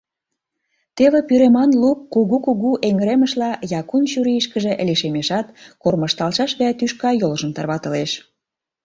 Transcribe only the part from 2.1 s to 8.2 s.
кугу-кугу эҥыремышла Якун чурийышкыже лишемешат, кормыжталшаш гай тӱшка йолжым тарватылеш...